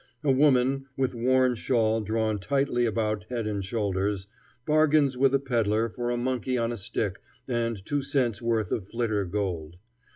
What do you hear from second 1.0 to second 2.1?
worn shawl